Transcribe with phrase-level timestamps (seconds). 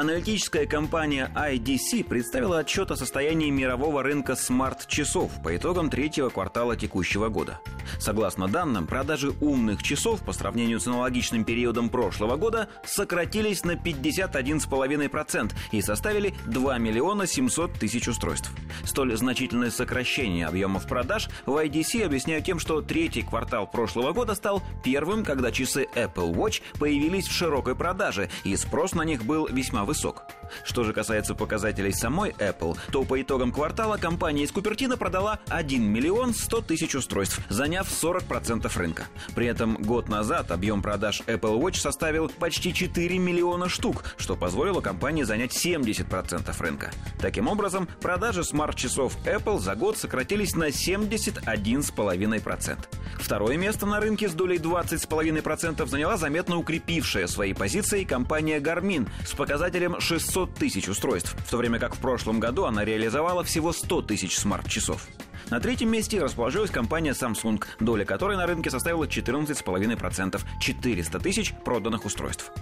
[0.00, 7.28] Аналитическая компания IDC представила отчет о состоянии мирового рынка смарт-часов по итогам третьего квартала текущего
[7.28, 7.60] года.
[7.98, 15.52] Согласно данным, продажи умных часов по сравнению с аналогичным периодом прошлого года сократились на 51,5%
[15.72, 18.50] и составили 2 миллиона 700 тысяч устройств.
[18.84, 24.62] Столь значительное сокращение объемов продаж в IDC объясняют тем, что третий квартал прошлого года стал
[24.82, 29.84] первым, когда часы Apple Watch появились в широкой продаже, и спрос на них был весьма
[29.90, 30.22] высок.
[30.64, 35.82] Что же касается показателей самой Apple, то по итогам квартала компания из Купертино продала 1
[35.82, 39.04] миллион 100 тысяч устройств, заняв 40% рынка.
[39.34, 44.80] При этом год назад объем продаж Apple Watch составил почти 4 миллиона штук, что позволило
[44.80, 46.90] компании занять 70% рынка.
[47.20, 52.78] Таким образом, продажи смарт-часов Apple за год сократились на 71,5%.
[53.18, 59.34] Второе место на рынке с долей 20,5% заняла заметно укрепившая свои позиции компания Garmin с
[59.34, 64.02] показателем 600 тысяч устройств, в то время как в прошлом году она реализовала всего 100
[64.02, 65.06] тысяч смарт-часов.
[65.50, 72.04] На третьем месте расположилась компания Samsung, доля которой на рынке составила 14,5%, 400 тысяч проданных
[72.04, 72.52] устройств.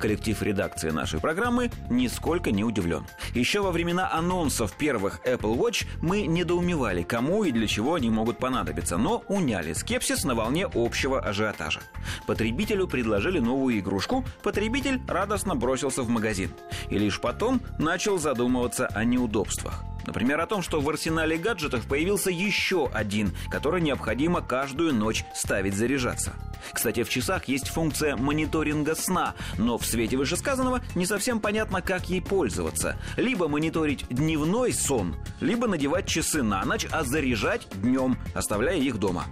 [0.00, 3.06] Коллектив редакции нашей программы нисколько не удивлен.
[3.34, 8.38] Еще во времена анонсов первых Apple Watch мы недоумевали, кому и для чего они могут
[8.38, 11.80] понадобиться, но уняли скепсис на волне общего ажиотажа.
[12.26, 16.50] Потребителю предложили новую игрушку, потребитель радостно бросился в магазин.
[16.88, 19.84] И лишь потом начал задумываться о неудобствах.
[20.06, 25.74] Например, о том, что в арсенале гаджетов появился еще один, который необходимо каждую ночь ставить
[25.74, 26.32] заряжаться.
[26.72, 32.08] Кстати, в часах есть функция мониторинга сна, но в свете вышесказанного не совсем понятно, как
[32.08, 32.98] ей пользоваться.
[33.16, 39.24] Либо мониторить дневной сон, либо надевать часы на ночь, а заряжать днем, оставляя их дома.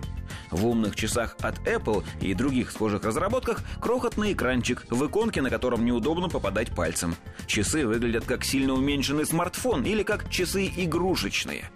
[0.50, 5.84] В умных часах от Apple и других схожих разработках крохотный экранчик, в иконке на котором
[5.84, 7.16] неудобно попадать пальцем.
[7.46, 11.70] Часы выглядят как сильно уменьшенный смартфон или как часы игрушечные.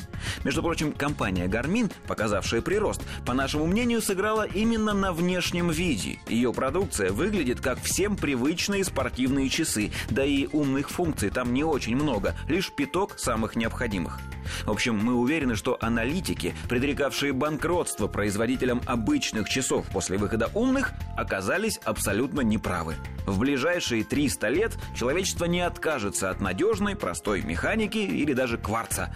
[0.44, 6.18] Между прочим, компания Garmin, показавшая прирост, по нашему мнению, сыграла именно на внешнем виде.
[6.28, 11.96] Ее продукция выглядит как всем привычные спортивные часы, да и умных функций там не очень
[11.96, 14.20] много, лишь пяток самых необходимых.
[14.64, 21.78] В общем, мы уверены, что аналитики, предрекавшие банкротство производителям обычных часов после выхода умных, оказались
[21.84, 22.96] абсолютно неправы.
[23.26, 29.14] В ближайшие 300 лет человечество не откажется от надежной, простой механики или даже кварца.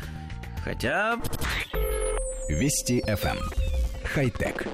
[0.64, 1.18] Хотя...
[2.48, 3.36] Вести FM.
[3.36, 3.38] Эм.
[4.04, 4.66] Хай-тек.